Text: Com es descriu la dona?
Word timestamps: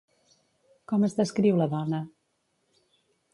Com 0.91 1.05
es 1.09 1.13
descriu 1.19 1.61
la 1.61 1.67
dona? 1.75 2.01